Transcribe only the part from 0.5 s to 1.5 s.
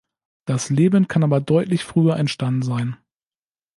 Leben kann aber